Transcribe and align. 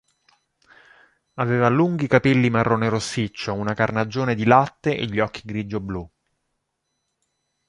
Aveva 1.35 1.67
lunghi 1.69 2.07
capelli 2.07 2.49
marrone-rossiccio, 2.49 3.53
una 3.53 3.75
carnagione 3.75 4.33
di 4.33 4.45
latte 4.45 4.97
e 4.97 5.05
gli 5.05 5.19
occhi 5.19 5.43
grigio-blu. 5.45 6.11